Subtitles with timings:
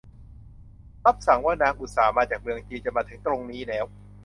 [1.05, 3.85] รับสั่งว่านางอุตส่าห์มาจากเมืองจีนจนมาถึงตรงนี้แล้ว